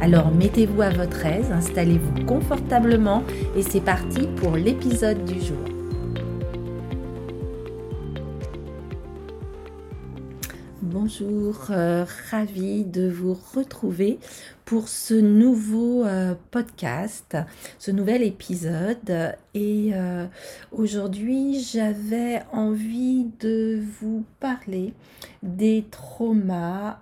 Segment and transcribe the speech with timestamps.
[0.00, 3.24] Alors mettez-vous à votre aise, installez-vous confortablement
[3.56, 5.58] et c'est parti pour l'épisode du jour.
[10.80, 14.18] Bonjour, euh, ravi de vous retrouver
[14.64, 17.36] pour ce nouveau euh, podcast,
[17.78, 19.34] ce nouvel épisode.
[19.54, 20.26] Et euh,
[20.70, 24.94] aujourd'hui, j'avais envie de vous parler
[25.42, 27.00] des traumas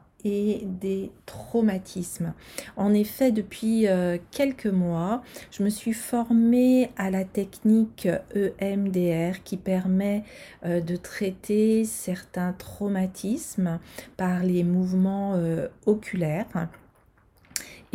[0.65, 2.33] des traumatismes.
[2.77, 8.09] En effet, depuis euh, quelques mois, je me suis formée à la technique
[8.61, 10.25] EMDR qui permet
[10.65, 13.79] euh, de traiter certains traumatismes
[14.17, 16.69] par les mouvements euh, oculaires.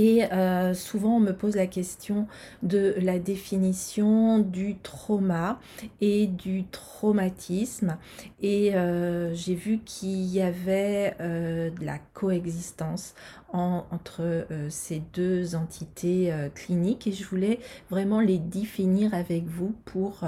[0.03, 2.25] Et euh, souvent, on me pose la question
[2.63, 5.59] de la définition du trauma
[6.01, 7.99] et du traumatisme.
[8.41, 13.13] Et euh, j'ai vu qu'il y avait euh, de la coexistence
[13.53, 20.21] entre ces deux entités cliniques et je voulais vraiment les définir avec vous pour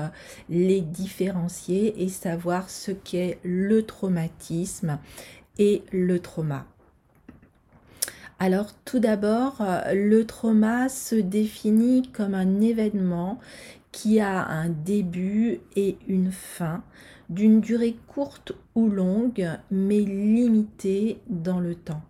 [0.49, 4.99] les différencier et savoir ce qu'est le traumatisme
[5.57, 6.65] et le trauma.
[8.45, 13.39] Alors tout d'abord, euh, le trauma se définit comme un événement
[13.93, 16.83] qui a un début et une fin,
[17.29, 22.01] d'une durée courte ou longue, mais limitée dans le temps.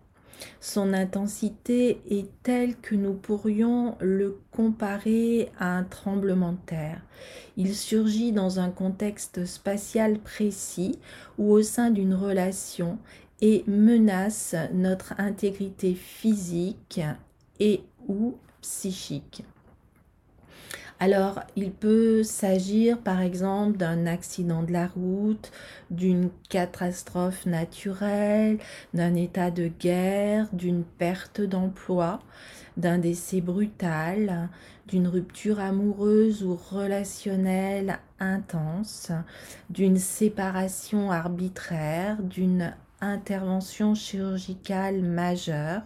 [0.60, 7.00] Son intensité est telle que nous pourrions le comparer à un tremblement de terre.
[7.56, 10.98] Il surgit dans un contexte spatial précis
[11.38, 12.98] ou au sein d'une relation
[13.44, 17.02] et menace notre intégrité physique
[17.60, 19.44] et ou psychique.
[20.98, 25.52] Alors, il peut s'agir par exemple d'un accident de la route,
[25.90, 28.56] d'une catastrophe naturelle,
[28.94, 32.20] d'un état de guerre, d'une perte d'emploi,
[32.78, 34.48] d'un décès brutal,
[34.88, 39.12] d'une rupture amoureuse ou relationnelle intense,
[39.68, 42.72] d'une séparation arbitraire, d'une
[43.04, 45.82] intervention chirurgicale majeure,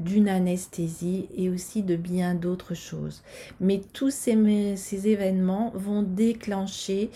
[0.00, 3.22] d'une anesthésie et aussi de bien d'autres choses.
[3.60, 7.10] Mais tous ces, événements vont déclencher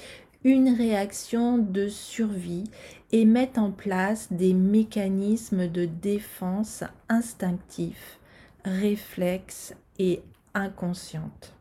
[0.44, 2.64] une réaction de survie
[3.10, 8.18] et mettre en place des mécanismes de défense instinctifs,
[8.64, 10.20] réflexes et
[10.52, 11.54] inconscientes.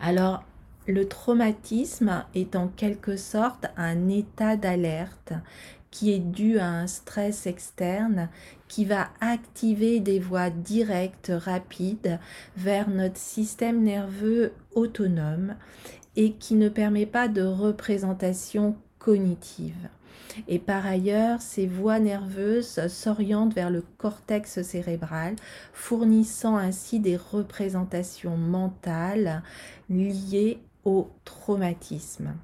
[0.00, 0.44] Alors,
[0.86, 5.32] le traumatisme est en quelque sorte un état d'alerte
[5.94, 8.28] qui est dû à un stress externe
[8.66, 12.18] qui va activer des voies directes, rapides
[12.56, 15.54] vers notre système nerveux autonome
[16.16, 19.88] et qui ne permet pas de représentation cognitive.
[20.48, 25.36] Et par ailleurs, ces voies nerveuses s'orientent vers le cortex cérébral,
[25.72, 29.44] fournissant ainsi des représentations mentales
[29.88, 32.34] liées au traumatisme.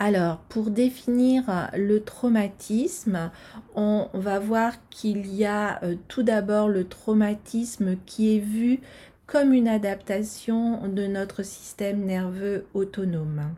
[0.00, 3.32] Alors, pour définir le traumatisme,
[3.74, 8.78] on va voir qu'il y a euh, tout d'abord le traumatisme qui est vu
[9.26, 13.50] comme une adaptation de notre système nerveux autonome.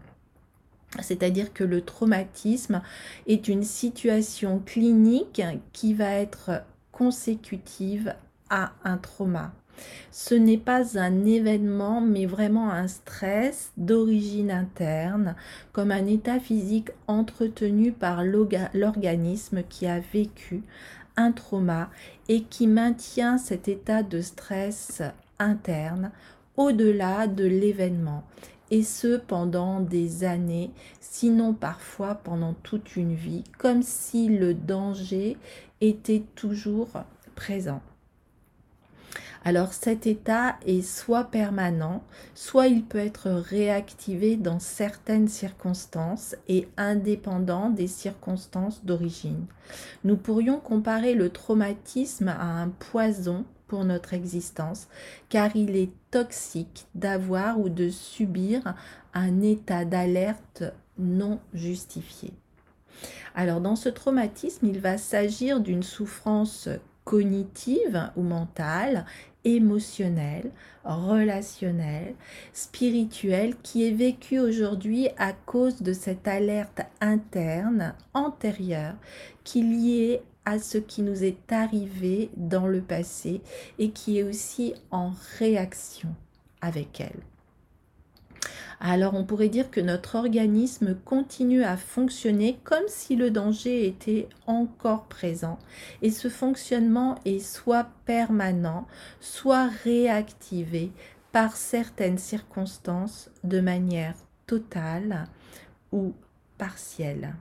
[1.00, 2.80] C'est-à-dire que le traumatisme
[3.26, 5.42] est une situation clinique
[5.72, 8.14] qui va être consécutive
[8.48, 9.52] à un trauma.
[10.10, 15.36] Ce n'est pas un événement, mais vraiment un stress d'origine interne,
[15.72, 20.62] comme un état physique entretenu par l'organisme qui a vécu
[21.16, 21.90] un trauma
[22.28, 25.02] et qui maintient cet état de stress
[25.38, 26.10] interne
[26.56, 28.24] au-delà de l'événement,
[28.70, 35.36] et ce pendant des années, sinon parfois pendant toute une vie, comme si le danger
[35.80, 36.90] était toujours
[37.34, 37.80] présent.
[39.42, 42.02] Alors cet état est soit permanent,
[42.34, 49.46] soit il peut être réactivé dans certaines circonstances et indépendant des circonstances d'origine.
[50.04, 54.88] Nous pourrions comparer le traumatisme à un poison pour notre existence,
[55.28, 58.74] car il est toxique d'avoir ou de subir
[59.14, 60.64] un état d'alerte
[60.98, 62.34] non justifié.
[63.34, 66.68] Alors dans ce traumatisme, il va s'agir d'une souffrance
[67.04, 69.06] cognitive ou mentale
[69.44, 70.50] émotionnel,
[70.84, 72.14] relationnel,
[72.52, 78.94] spirituel qui est vécu aujourd'hui à cause de cette alerte interne antérieure
[79.44, 83.40] qui est liée à ce qui nous est arrivé dans le passé
[83.78, 86.08] et qui est aussi en réaction
[86.60, 87.22] avec elle.
[88.82, 94.26] Alors on pourrait dire que notre organisme continue à fonctionner comme si le danger était
[94.46, 95.58] encore présent.
[96.00, 98.86] Et ce fonctionnement est soit permanent,
[99.20, 100.92] soit réactivé
[101.30, 104.14] par certaines circonstances de manière
[104.46, 105.28] totale
[105.92, 106.14] ou
[106.56, 107.34] partielle.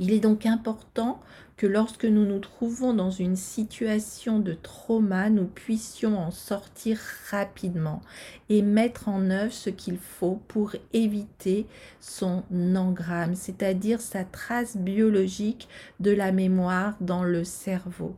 [0.00, 1.20] Il est donc important
[1.58, 7.00] que lorsque nous nous trouvons dans une situation de trauma, nous puissions en sortir
[7.30, 8.00] rapidement
[8.48, 11.66] et mettre en œuvre ce qu'il faut pour éviter
[12.00, 12.44] son
[12.76, 15.68] engramme, c'est-à-dire sa trace biologique
[15.98, 18.14] de la mémoire dans le cerveau.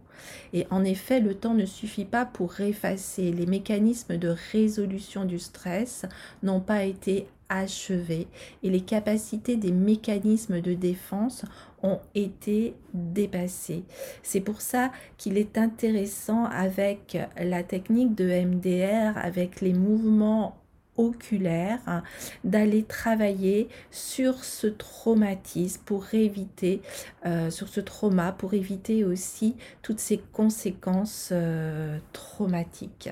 [0.53, 3.33] Et en effet, le temps ne suffit pas pour effacer.
[3.33, 6.05] Les mécanismes de résolution du stress
[6.43, 8.29] n'ont pas été achevés
[8.63, 11.45] et les capacités des mécanismes de défense
[11.83, 13.85] ont été dépassés.
[14.23, 20.57] C'est pour ça qu'il est intéressant avec la technique de MDR, avec les mouvements
[20.97, 22.03] oculaires,
[22.45, 26.83] d'aller travailler sur ce traumatisme pour éviter,
[27.27, 33.11] euh, sur ce trauma, pour éviter aussi toutes ces conséquences euh, traumatiques.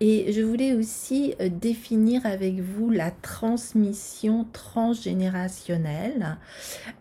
[0.00, 6.36] Et je voulais aussi euh, définir avec vous la transmission transgénérationnelle.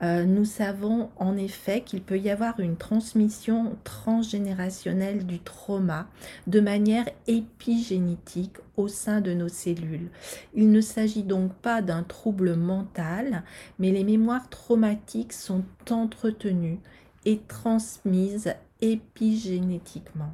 [0.02, 6.08] Euh, nous savons en effet qu'il peut y avoir une transmission transgénérationnelle du trauma
[6.48, 10.10] de manière épigénétique au sein de nos cellules.
[10.54, 13.44] Il ne s'agit donc pas d'un trouble mental,
[13.80, 16.80] mais les mémoires traumatiques sont entretenues
[17.26, 20.32] et transmises épigénétiquement.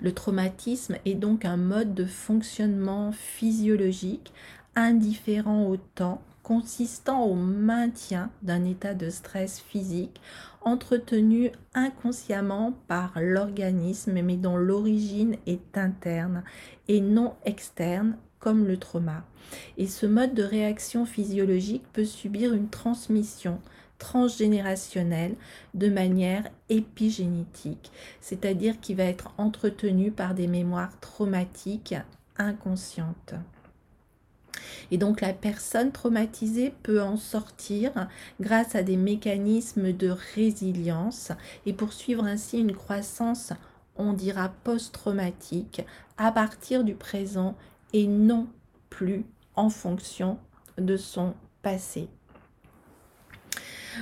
[0.00, 4.32] Le traumatisme est donc un mode de fonctionnement physiologique
[4.76, 10.20] indifférent au temps, consistant au maintien d'un état de stress physique
[10.62, 16.42] entretenu inconsciemment par l'organisme mais dont l'origine est interne
[16.88, 19.24] et non externe comme le trauma.
[19.78, 23.60] Et ce mode de réaction physiologique peut subir une transmission
[24.00, 25.36] transgénérationnel
[25.74, 31.94] de manière épigénétique, c'est-à-dire qui va être entretenu par des mémoires traumatiques
[32.36, 33.34] inconscientes.
[34.90, 38.08] Et donc la personne traumatisée peut en sortir
[38.40, 41.30] grâce à des mécanismes de résilience
[41.66, 43.52] et poursuivre ainsi une croissance,
[43.96, 45.82] on dira, post-traumatique
[46.16, 47.56] à partir du présent
[47.92, 48.48] et non
[48.88, 49.24] plus
[49.54, 50.38] en fonction
[50.78, 52.08] de son passé.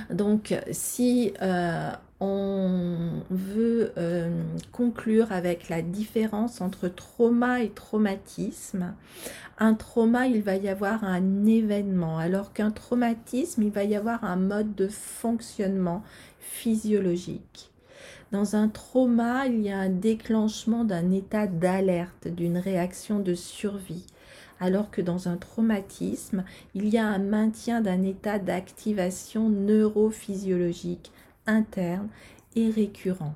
[0.09, 8.93] Donc, si euh, on veut euh, conclure avec la différence entre trauma et traumatisme,
[9.57, 14.23] un trauma, il va y avoir un événement, alors qu'un traumatisme, il va y avoir
[14.23, 16.03] un mode de fonctionnement
[16.39, 17.71] physiologique.
[18.31, 24.05] Dans un trauma, il y a un déclenchement d'un état d'alerte, d'une réaction de survie
[24.59, 26.43] alors que dans un traumatisme,
[26.75, 31.11] il y a un maintien d'un état d'activation neurophysiologique
[31.45, 32.09] interne
[32.55, 33.35] et récurrent.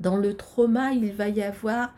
[0.00, 1.94] Dans le trauma, il va y avoir,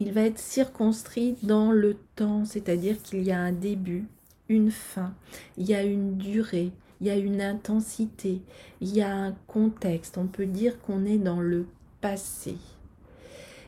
[0.00, 4.06] il va être circonscrit dans le temps, c'est-à-dire qu'il y a un début,
[4.48, 5.14] une fin,
[5.56, 8.42] il y a une durée, il y a une intensité,
[8.80, 10.18] il y a un contexte.
[10.18, 11.66] On peut dire qu'on est dans le
[12.00, 12.56] passé.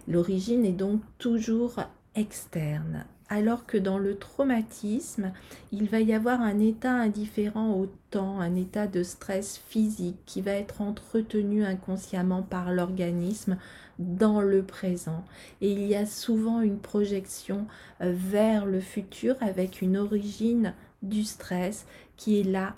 [0.08, 1.76] L'origine est donc toujours
[2.14, 3.04] externe.
[3.28, 5.32] Alors que dans le traumatisme,
[5.70, 10.42] il va y avoir un état indifférent au temps, un état de stress physique qui
[10.42, 13.56] va être entretenu inconsciemment par l'organisme
[14.00, 15.24] dans le présent.
[15.60, 17.66] Et il y a souvent une projection
[18.00, 21.86] euh, vers le futur avec une origine du stress
[22.16, 22.74] qui est là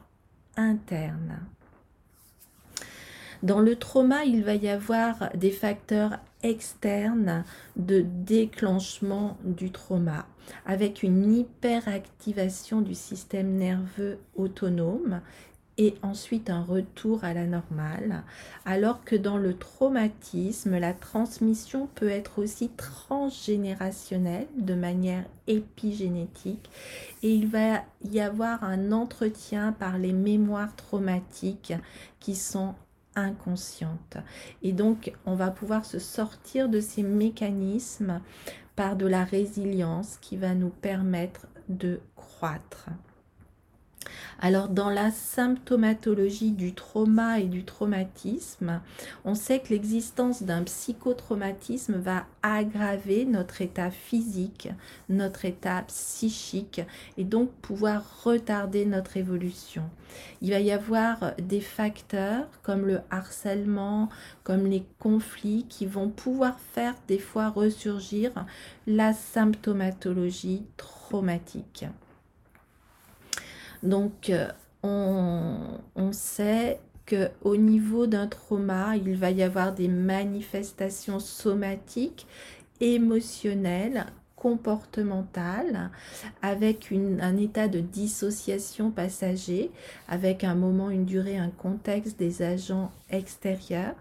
[0.56, 1.40] interne.
[3.42, 7.44] Dans le trauma, il va y avoir des facteurs externes
[7.76, 10.26] de déclenchement du trauma
[10.66, 15.20] avec une hyperactivation du système nerveux autonome
[15.78, 18.25] et ensuite un retour à la normale,
[18.66, 26.70] alors que dans le traumatisme, la transmission peut être aussi transgénérationnelle de manière épigénétique
[27.22, 31.75] et il va y avoir un entretien par les mémoires traumatiques
[32.20, 32.75] qui sont
[33.14, 34.16] inconsciente.
[34.62, 38.21] Et donc, on va pouvoir se sortir de ces mécanismes
[38.76, 42.88] par de la résilience qui va nous permettre de croître.
[44.40, 48.81] Alors dans la symptomatologie du trauma et du traumatisme,
[49.25, 54.69] on sait que l'existence d'un psychotraumatisme va aggraver notre état physique,
[55.09, 56.81] notre état psychique
[57.16, 59.85] et donc pouvoir retarder notre évolution.
[60.40, 64.09] Il va y avoir des facteurs comme le harcèlement,
[64.45, 68.33] comme les conflits qui vont pouvoir faire des fois ressurgir
[68.87, 71.87] la symptomatologie traumatique.
[73.82, 74.48] Donc, euh,
[74.82, 82.26] on, sait qu'au niveau d'un trauma, il va y avoir des manifestations somatiques,
[82.80, 85.90] émotionnelles, comportementales,
[86.42, 89.70] avec un état de dissociation passager,
[90.08, 93.94] avec un moment, une durée, un contexte des agents extérieurs.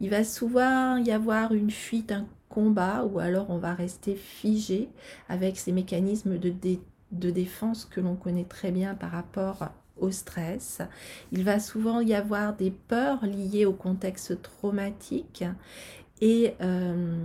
[0.00, 4.88] Il va souvent y avoir une fuite, un combat, ou alors on va rester figé
[5.28, 9.68] avec ces mécanismes de détente de défense que l'on connaît très bien par rapport
[9.98, 10.82] au stress.
[11.32, 15.44] Il va souvent y avoir des peurs liées au contexte traumatique
[16.20, 17.16] et euh,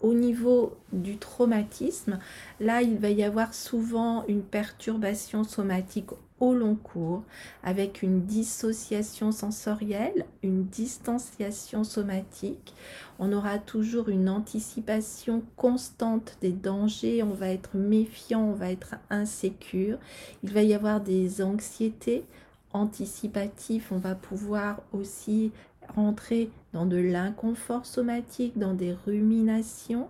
[0.00, 2.18] au niveau du traumatisme,
[2.58, 7.22] là, il va y avoir souvent une perturbation somatique au long cours
[7.62, 12.74] avec une dissociation sensorielle, une distanciation somatique.
[13.18, 18.96] On aura toujours une anticipation constante des dangers, on va être méfiant, on va être
[19.10, 19.98] insécure.
[20.42, 22.24] Il va y avoir des anxiétés
[22.72, 25.52] anticipatives, on va pouvoir aussi
[25.94, 30.08] rentrer dans de l'inconfort somatique, dans des ruminations,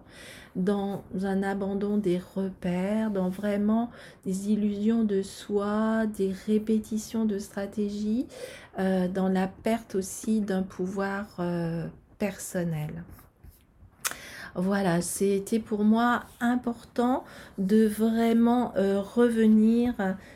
[0.57, 3.91] dans un abandon des repères, dans vraiment
[4.25, 8.27] des illusions de soi, des répétitions de stratégies,
[8.79, 11.87] euh, dans la perte aussi d'un pouvoir euh,
[12.19, 13.05] personnel.
[14.57, 17.23] Voilà, c'était pour moi important
[17.59, 19.95] de vraiment euh, revenir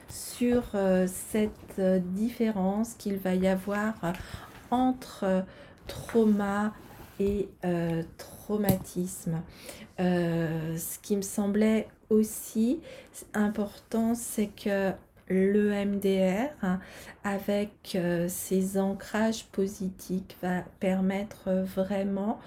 [0.09, 0.63] sur
[1.07, 1.81] cette
[2.15, 3.95] différence qu'il va y avoir
[4.75, 5.45] entre
[5.87, 6.73] trauma
[7.21, 9.43] et euh, traumatisme.
[10.01, 12.81] Euh, ce qui me semblait aussi
[13.33, 14.93] important, c'est que
[15.29, 16.51] le MDR,
[17.23, 22.39] avec euh, ses ancrages positifs, va permettre vraiment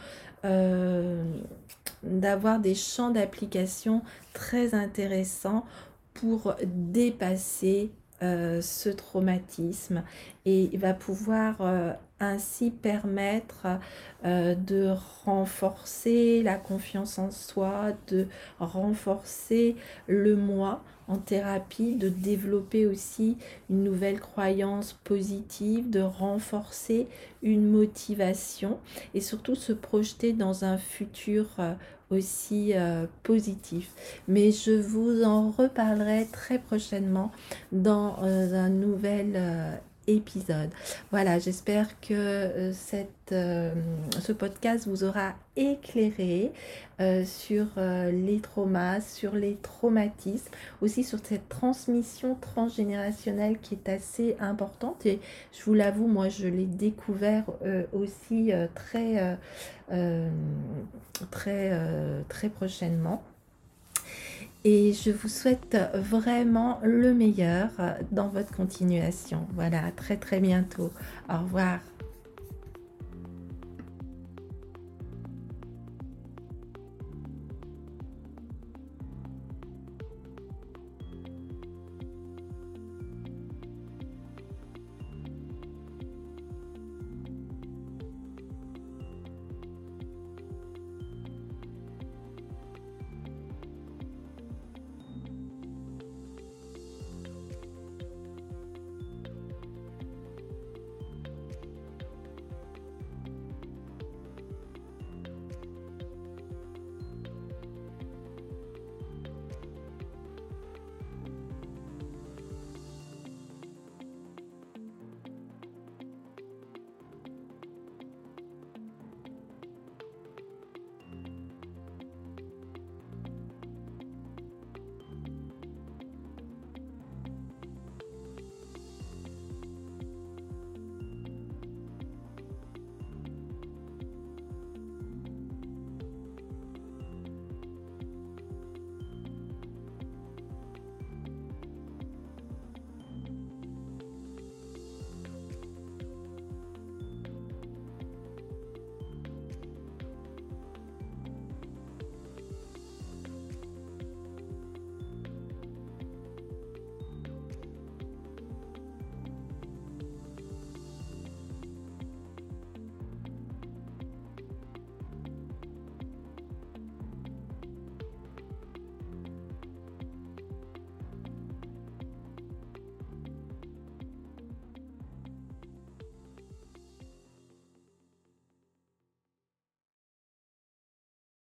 [2.04, 4.02] d'avoir des champs d'application
[4.34, 5.66] très intéressants
[6.14, 7.92] pour dépasser
[8.22, 10.04] ce traumatisme
[10.46, 11.62] et il va pouvoir
[12.20, 13.68] ainsi permettre
[14.26, 14.94] euh, de
[15.26, 18.28] renforcer la confiance en soi, de
[18.60, 19.76] renforcer
[20.08, 23.38] le moi en thérapie, de développer aussi
[23.70, 27.08] une nouvelle croyance positive, de renforcer
[27.44, 28.80] une motivation
[29.14, 31.74] et surtout se projeter dans un futur euh,
[32.10, 33.90] aussi euh, positif.
[34.28, 37.32] Mais je vous en reparlerai très prochainement
[37.72, 40.70] dans un nouvel épisode.
[41.12, 42.74] Voilà, j'espère que euh,
[43.32, 43.74] euh,
[44.20, 46.52] ce podcast vous aura éclairé
[47.00, 50.50] euh, sur les traumas, sur les traumatismes,
[50.82, 55.06] aussi sur cette transmission transgénérationnelle qui est assez importante.
[55.06, 55.20] Et
[55.58, 57.44] je vous l'avoue, moi, je l'ai découvert
[57.94, 59.38] aussi très
[62.56, 63.24] prochainement.
[64.70, 67.70] Et je vous souhaite vraiment le meilleur
[68.12, 69.48] dans votre continuation.
[69.56, 70.92] Voilà, à très très bientôt.
[71.30, 71.80] Au revoir.